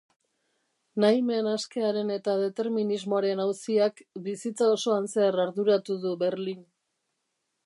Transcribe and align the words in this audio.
Nahimen 1.03 1.49
askearen 1.51 2.09
eta 2.15 2.35
determinismoaren 2.45 3.43
auziak 3.45 4.03
bizitza 4.31 4.71
osoan 4.79 5.09
zehar 5.15 5.43
arduratu 5.49 6.03
du 6.09 6.17
Berlin. 6.27 6.67